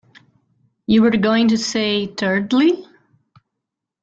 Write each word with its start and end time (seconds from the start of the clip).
You 0.87 1.03
were 1.03 1.11
going 1.11 1.49
to 1.49 1.59
say, 1.59 2.07
thirdly? 2.07 2.87